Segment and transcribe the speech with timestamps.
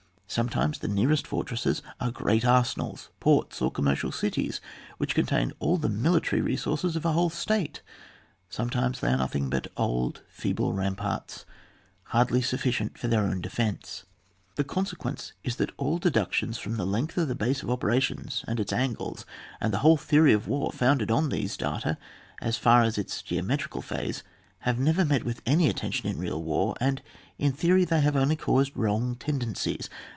[0.33, 4.61] Sometimes the nearest fortresses are great arsenals, ports, or commercial cities,
[4.97, 7.81] which con tain all the military resources of a whole state,
[8.47, 11.43] sometimes they are nothing but old, feeble ramparts,
[12.15, 14.05] hardly Bu£B.cient for their own defence.
[14.55, 18.57] The consequence is that all deductions from the length of the base of operations and
[18.57, 19.25] its angles,
[19.59, 21.97] and the whole Uieoiy of war founded on these data,
[22.39, 24.23] as far as its geometrical phase,
[24.59, 27.01] have never met with any attention in real war, and
[27.37, 29.89] in theory they have only caused wrong tendencies.